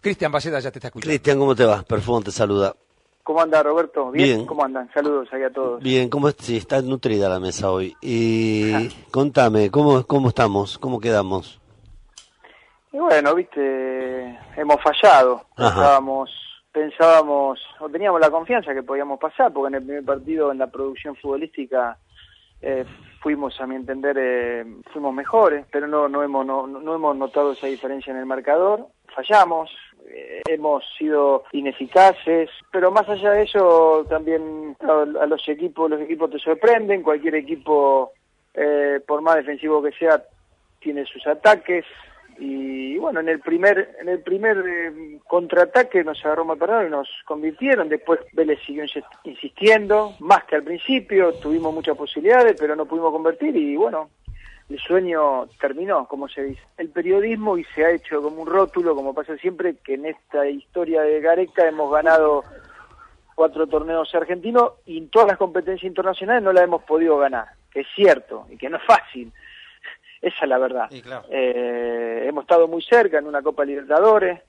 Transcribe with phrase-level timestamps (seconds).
[0.00, 1.10] Cristian Balleda ya te está escuchando.
[1.10, 1.82] Cristian, ¿cómo te va?
[1.82, 2.74] Perfumón te saluda.
[3.22, 4.10] ¿Cómo anda Roberto?
[4.10, 4.36] ¿Bien?
[4.36, 4.46] Bien.
[4.46, 4.90] ¿Cómo andan?
[4.94, 5.82] Saludos ahí a todos.
[5.82, 6.36] Bien, ¿cómo es?
[6.38, 7.94] Sí, está nutrida la mesa hoy.
[8.00, 10.78] Y contame, ¿cómo, ¿cómo estamos?
[10.78, 11.60] ¿Cómo quedamos?
[12.90, 15.42] Y bueno, viste, hemos fallado.
[15.56, 15.74] Ajá.
[15.74, 16.30] Pensábamos,
[16.72, 20.68] pensábamos, o teníamos la confianza que podíamos pasar, porque en el primer partido en la
[20.68, 21.98] producción futbolística
[22.62, 22.86] eh,
[23.20, 27.52] fuimos, a mi entender, eh, fuimos mejores, pero no, no, hemos, no, no hemos notado
[27.52, 28.86] esa diferencia en el marcador.
[29.14, 29.70] Fallamos,
[30.48, 36.38] hemos sido ineficaces, pero más allá de eso, también a, los equipos, los equipos te
[36.38, 38.12] sorprenden, cualquier equipo,
[38.54, 40.22] eh, por más defensivo que sea,
[40.80, 41.84] tiene sus ataques
[42.40, 47.08] y bueno en el primer en el primer eh, contraataque nos agarró parado y nos
[47.24, 52.86] convirtieron después Vélez siguió insi- insistiendo más que al principio tuvimos muchas posibilidades pero no
[52.86, 54.10] pudimos convertir y bueno
[54.68, 58.94] el sueño terminó como se dice el periodismo y se ha hecho como un rótulo
[58.94, 62.44] como pasa siempre que en esta historia de Gareca hemos ganado
[63.38, 67.82] cuatro torneos argentinos y en todas las competencias internacionales no la hemos podido ganar, que
[67.82, 69.32] es cierto y que no es fácil.
[70.20, 70.88] Esa es la verdad.
[70.90, 71.24] Sí, claro.
[71.30, 74.40] Eh, hemos estado muy cerca en una Copa Libertadores,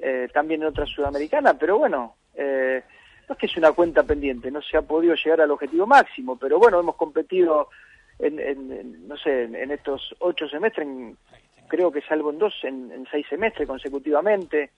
[0.00, 2.82] eh, también en otra sudamericana, pero bueno, eh,
[3.28, 6.38] no es que es una cuenta pendiente, no se ha podido llegar al objetivo máximo,
[6.38, 7.68] pero bueno, hemos competido
[8.18, 11.16] en, en- no sé, en, en estos ocho semestres, en-
[11.68, 14.70] creo que salvo en dos, en, en seis semestres consecutivamente.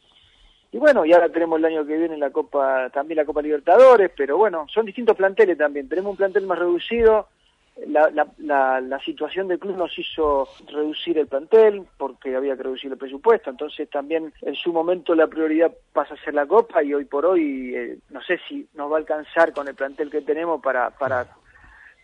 [0.72, 4.10] Y bueno, y ahora tenemos el año que viene la Copa, también la Copa Libertadores,
[4.16, 5.88] pero bueno, son distintos planteles también.
[5.88, 7.28] Tenemos un plantel más reducido,
[7.88, 12.62] la, la, la, la situación del club nos hizo reducir el plantel porque había que
[12.62, 16.84] reducir el presupuesto, entonces también en su momento la prioridad pasa a ser la Copa
[16.84, 20.08] y hoy por hoy eh, no sé si nos va a alcanzar con el plantel
[20.08, 21.26] que tenemos para, para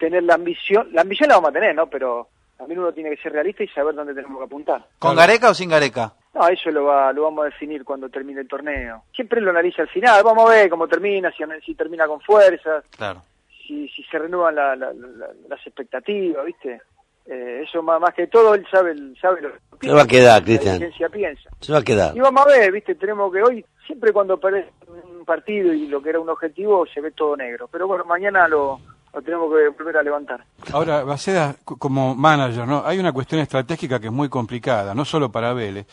[0.01, 1.87] tener la ambición, la ambición la vamos a tener, ¿no?
[1.89, 2.27] Pero
[2.59, 4.85] también uno tiene que ser realista y saber dónde tenemos que apuntar.
[4.99, 6.13] ¿Con Gareca o sin Gareca?
[6.35, 9.05] No, eso lo, va, lo vamos a definir cuando termine el torneo.
[9.15, 12.85] Siempre lo analiza al final, vamos a ver cómo termina, si, si termina con fuerzas,
[12.97, 13.23] Claro.
[13.67, 16.81] si, si se renuevan la- la- la- las expectativas, ¿viste?
[17.27, 20.03] Eh, eso más, más que todo, él sabe, él sabe lo que Se piensa, va
[20.03, 21.11] a quedar, la Cristian.
[21.13, 21.51] piensa.
[21.61, 22.17] Se va a quedar.
[22.17, 22.95] Y vamos a ver, ¿viste?
[22.97, 27.01] Tenemos que hoy, siempre cuando aparece un partido y lo que era un objetivo, se
[27.01, 27.69] ve todo negro.
[27.71, 28.81] Pero bueno, mañana lo,
[29.13, 30.45] lo tenemos que volver a levantar.
[30.73, 32.83] Ahora, Baceda, como manager, ¿no?
[32.85, 35.87] Hay una cuestión estratégica que es muy complicada, no solo para Vélez,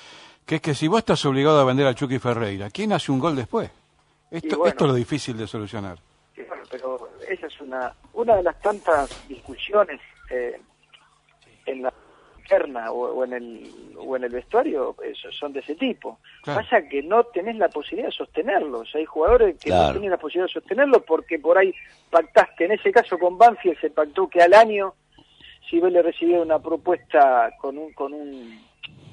[0.46, 3.20] que es que si vos estás obligado a vender a Chucky Ferreira, ¿quién hace un
[3.20, 3.70] gol después?
[4.30, 4.70] Esto, Y bueno.
[4.70, 5.98] esto es lo difícil de solucionar.
[6.36, 10.00] Sí, bueno, pero esa es una una de las tantas discusiones
[10.30, 10.60] eh,
[11.66, 11.94] en la
[12.48, 16.20] interna o, o en el o en el vestuario eso, son de ese tipo.
[16.44, 16.62] Claro.
[16.62, 18.94] Pasa que no tenés la posibilidad de sostenerlos.
[18.96, 19.88] Hay jugadores que Claro.
[19.88, 21.74] no tienen la posibilidad de sostenerlos porque por ahí
[22.10, 22.66] pactaste.
[22.66, 24.94] En ese caso con Banfield se pactó que al año
[25.70, 28.58] si Vélez recibía una propuesta con un con un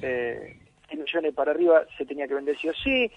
[0.03, 0.57] eh,
[0.89, 3.11] 100 millones para arriba se tenía que vender sí o sí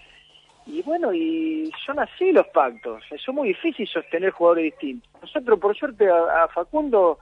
[0.66, 3.02] y bueno, y son así los pactos.
[3.10, 5.08] Es muy difícil sostener jugadores distintos.
[5.22, 7.18] Nosotros, por suerte, a, a Facundo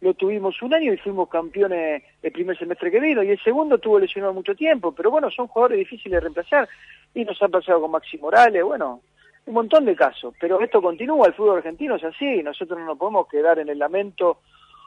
[0.00, 3.78] lo tuvimos un año y fuimos campeones el primer semestre que vino, y el segundo
[3.78, 4.92] tuvo lesionado mucho tiempo.
[4.92, 6.68] Pero bueno, son jugadores difíciles de reemplazar.
[7.14, 9.00] Y nos ha pasado con Maxi Morales, bueno,
[9.46, 10.34] un montón de casos.
[10.40, 12.42] Pero esto continúa, el fútbol argentino es así.
[12.42, 14.38] Nosotros no nos podemos quedar en el lamento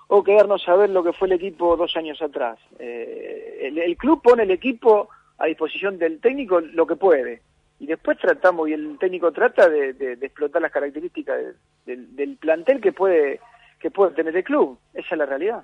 [0.08, 2.60] o quedarnos a ver lo que fue el equipo dos años atrás.
[2.80, 7.42] Eh, el, club pone el equipo a disposición del técnico lo que puede.
[7.80, 11.38] Y después tratamos, y el técnico trata de, de- explotar las características
[11.86, 13.40] de- del plantel que puede,
[13.82, 14.80] que puede tener el club.
[14.94, 15.64] Esa es la realidad.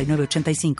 [0.05, 0.75] 906985.